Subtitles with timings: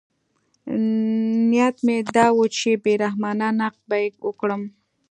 [1.49, 4.61] نیت مې دا و چې بې رحمانه نقد به یې وکړم.